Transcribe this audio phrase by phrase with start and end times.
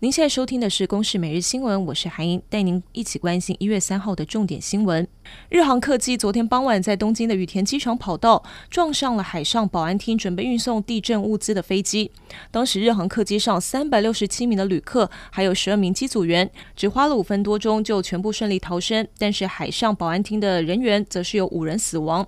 [0.00, 5.04] 您现在收听的是《公视每日新闻》，我是韩英，带您一起关心一月三号的重点新闻。
[5.48, 12.10] 日航客机昨天傍晚在东京的羽田机场跑道撞上了海上保安厅准备运送地震物资的飞机。
[12.50, 19.06] 当时日航客机上三百六十七名的旅客，还有十二名机组员，只花了五分多钟就全部顺利逃生。
[19.16, 22.26] 但是海上保安厅的人员则是有五人死亡。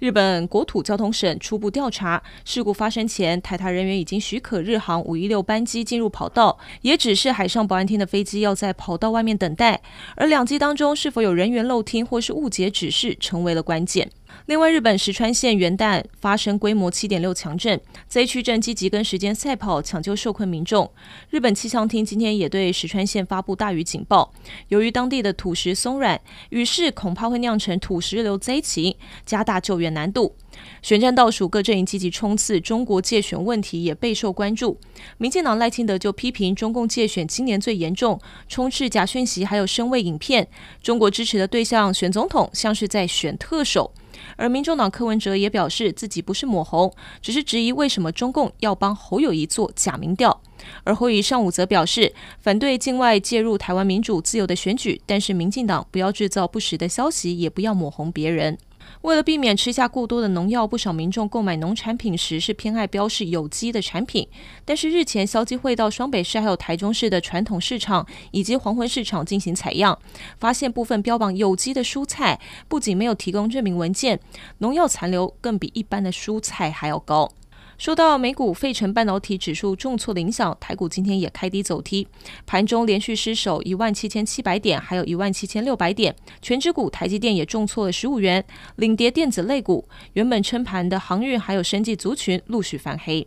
[0.00, 9.80] 日本国土交通省初步调查，事故发生前，台台人员已经许可日航五一六班机进入跑道，也只是海上保安厅的飞机要在跑道外面等待。
[10.16, 14.10] 而两机当中是否有人员漏听或是误解指示，成为了关键。
[14.46, 20.90] 另外，日本石川县元旦发生规模七点六强震，灾区正积极跟时间赛跑抢救受困民众。
[21.30, 24.32] 日本气象厅今天也对石川县发布大雨警报，
[24.68, 30.34] 由于当地的土石松软，雨势恐怕会酿成土石流灾情，加大救援难度。
[30.82, 34.78] 选战倒数，各阵营积极冲刺，中国界选问题也备受关注。
[35.16, 40.46] 民进党赖清德就批评中共界选今年最严重，充斥假讯息，还有声位影片。
[40.82, 43.92] 中国支持的对象选总统，像是在选特首。
[44.36, 50.40] 而民众党柯文哲也表示自己不是抹红，只是质疑为什么中共要帮侯友谊做假民调。
[50.84, 58.56] 而侯友谊上午则表示反对境外介入台湾民主自由的选举，但是民进党不要制造不实的消息，也不要抹红别人。
[59.02, 64.26] 为了避免吃下过多的农药，不少民众购买农产品时是偏爱标示有机的产品。
[64.64, 69.98] 但是日前消基会到双北市还有台中市的传统市场以及黄昏市场进行采样，
[70.38, 74.20] 发现部分标榜有机的蔬菜不仅没有提供证明文件，
[74.58, 77.32] 农药残留更比一般的蔬菜还要高。
[77.78, 82.06] 受到美股费城半导体指数重挫的影响，台股今天也开低走低，
[82.46, 86.14] 盘中连续失守一万七千七百点，还有一万七千六百点。
[86.40, 88.44] 全指股台积电也重挫了十五元，
[88.76, 93.26] 领跌电子类股，原本撑盘的航运还有生技族群陆续翻黑。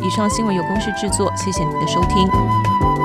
[0.00, 3.03] 以上新闻由公式制作，谢谢您的收听。